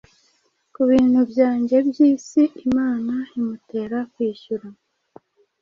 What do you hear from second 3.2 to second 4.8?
imutera kwishyura,